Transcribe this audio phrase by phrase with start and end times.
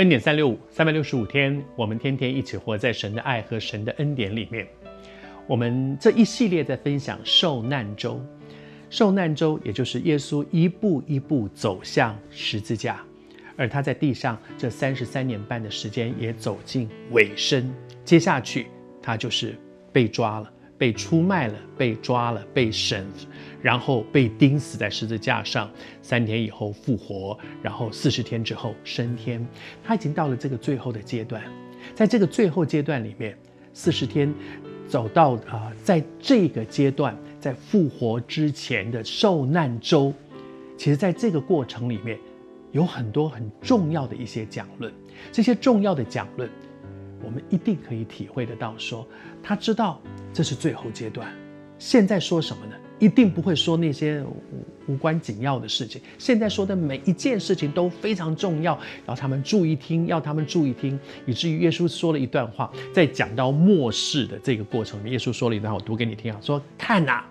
[0.00, 4.66] 恩典三六五，三百六十五天，我们天天一起活在神的爱和神的恩典里面。
[5.46, 8.18] 我们这一系列在分享受难周，
[8.88, 13.02] 受难周也就是耶稣一步一步走向十字架，
[13.58, 17.70] 而他在地上这三十三年半的时间也走进尾声。
[18.02, 18.68] 接下去
[19.02, 19.54] 他就是
[19.92, 20.50] 被抓了。
[20.80, 23.06] 被出卖了，被抓了，被审，
[23.60, 25.70] 然后被钉死在十字架上，
[26.00, 29.46] 三天以后复活，然后四十天之后升天。
[29.84, 31.42] 他已经到了这个最后的阶段，
[31.94, 33.36] 在这个最后阶段里面，
[33.74, 34.32] 四十天
[34.88, 40.14] 走到啊、在这个阶段，在复活之前的受难周，
[40.78, 42.18] 其实在这个过程里面，
[42.72, 44.90] 有很多很重要的一些讲论，
[45.30, 46.48] 这些重要的讲论。
[47.22, 49.06] 我们一定可以体会得到说，
[49.42, 50.00] 他知道
[50.32, 51.28] 这是最后阶段。
[51.78, 52.72] 现在说什么呢？
[52.98, 54.22] 一定不会说那些
[54.86, 56.02] 无关紧要的事情。
[56.18, 67.24] 现在说的每一件事情都非常重要，要他们注意听，要他们注意听，以至于耶稣说了一段话，在讲到末世的这个过程里面，耶稣说了一段话，我读给你听啊，说：“看呐，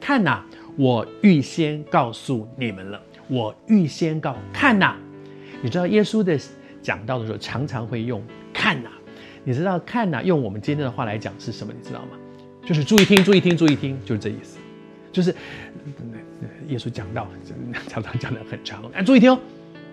[0.00, 0.42] 看呐，
[0.76, 4.96] 我预先告诉你们了，我预先告，看呐。”
[5.62, 6.36] 你知道耶稣的
[6.82, 8.20] 讲道的时候，常常会用
[8.52, 8.90] “看呐”。
[9.48, 11.72] 你知道看呐，用我们今天的话来讲是什么？
[11.72, 12.18] 你知道吗？
[12.66, 14.58] 就是注意听，注意听，注意听，就是这意思。
[15.10, 15.34] 就是
[16.68, 17.26] 耶稣讲道，
[17.88, 18.84] 常常讲的很长。
[18.92, 19.40] 哎，注意听哦！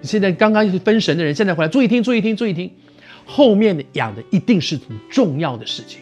[0.00, 2.70] 现在刚刚是分神的人，现在回来，注意听，注意听，注意听。
[3.26, 6.00] 后面的讲的一定是很重要的事情。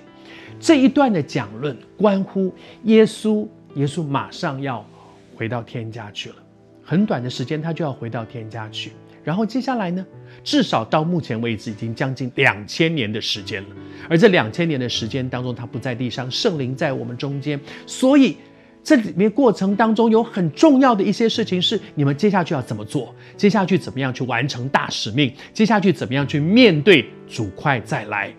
[0.61, 2.55] 这一段的讲论关乎
[2.85, 4.89] 耶稣，耶稣马上要
[5.35, 6.37] 回到天家去了。
[6.85, 8.92] 很短的时间，他就要回到天家去。
[9.23, 10.05] 然后接下来呢？
[10.43, 13.69] 至少到目前为止，已经将近两千年的时间了。
[14.09, 17.61] 而这两千年的时间当中，他不在地上，圣灵在我们中间。
[17.86, 18.36] 所以
[18.83, 23.14] 这里面过程当中有很重要的一些事情，是你们接下去要怎么做？
[23.36, 25.30] 接下去怎么样去完成大使命？
[25.53, 28.33] 接下去怎么样去面对主快再来？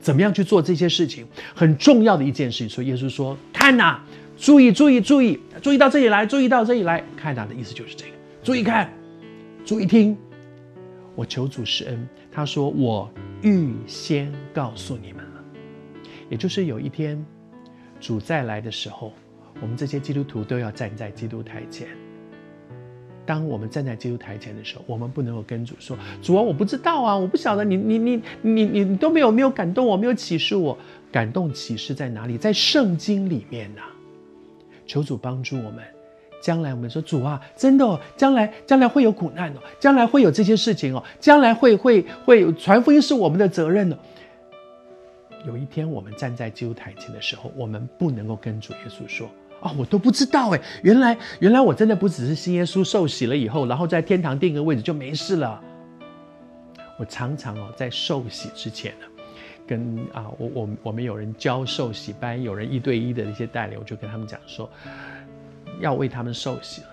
[0.00, 1.26] 怎么样去做这些事情？
[1.54, 2.68] 很重要的一件事情。
[2.68, 3.98] 所以耶稣说：“看呐，
[4.38, 7.04] 注意，注意，注意，注意到这里来，注意到这里来。
[7.16, 8.90] 看呐的意思就是这个，注意看。”
[9.64, 10.16] 注意听，
[11.14, 12.08] 我求主施恩。
[12.32, 13.08] 他说：“我
[13.42, 15.44] 预先告诉你们了，
[16.28, 17.24] 也就是有一天
[18.00, 19.12] 主再来的时候，
[19.60, 21.86] 我们这些基督徒都要站在基督台前。
[23.24, 30.76] 当我们站在基督台前的时候，我们不能够跟主说：‘主啊，我不知道啊，我不晓得你你你你你都没有没有感动我，没有启示我。
[31.12, 32.36] 感动启示在哪里？
[32.36, 33.82] 在圣经里面呐、’
[34.86, 35.84] 求主帮助我们。”
[36.42, 43.96] 将来我们说主啊，真的哦，将来将来会有苦难哦，将来会有这些事情哦，将来会会会传福音是我们的责任哦。
[45.46, 49.28] 有一天我们站在基督台前的时候，我们不能够跟主耶稣说
[49.60, 55.60] 啊、哦，我都不知道哎，原来原来我真的不只是信耶稣受洗了以后，然后在天堂定个位置就没事了。
[56.98, 59.06] 我常常哦在受洗之前呢，
[59.66, 64.68] 跟啊我我我们有人教受洗班，有人一对一的一些带领，我就跟他们讲说。
[65.80, 66.88] 要为他们受洗了，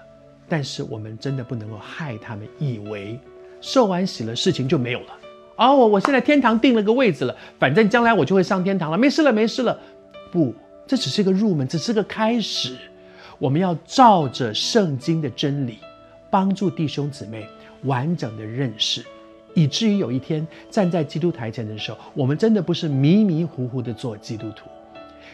[0.48, 3.20] 但是我们真的不能够害他们，以为
[3.62, 5.08] 受完洗了事情就没有了。
[5.58, 9.78] 哦，我我现在天堂定了个位置了，反正将来我就会上天堂了，没事了，没事了。
[10.32, 10.56] 不，
[10.88, 12.78] 这只是个入门，只是个开始。
[13.38, 15.80] 我们要照着圣经的真理，
[16.30, 17.46] 帮助弟兄姊妹
[17.84, 19.04] 完整的认识，
[19.54, 24.70] 以至于有一天站在基督台前的时候，我们真的不是迷迷糊糊的做基督徒。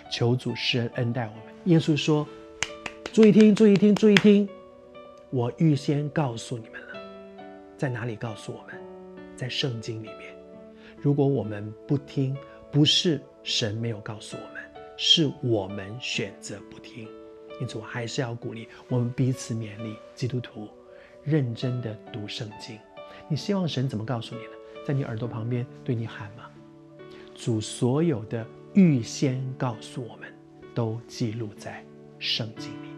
[0.09, 1.53] 求主施恩恩待我们。
[1.65, 2.27] 耶稣说。
[3.15, 4.45] 注意听，注意听，注意听！
[5.29, 6.99] 我预先告诉你们了，
[7.77, 8.75] 在哪里告诉我们？
[9.37, 10.35] 在圣经里面。
[10.97, 12.35] 如果我们不听，
[12.69, 14.61] 不是神没有告诉我们，
[14.97, 17.07] 是我们选择不听。
[17.61, 20.67] 因此，我还是要鼓励我们彼此勉励，基督徒
[21.23, 22.77] 认真的读圣经。
[23.29, 24.51] 你希望神怎么告诉你呢？
[24.85, 26.51] 在你耳朵旁边对你喊吗？
[27.33, 30.27] 主所有的预先告诉我们，
[30.73, 31.81] 都记录在
[32.19, 32.94] 圣经里。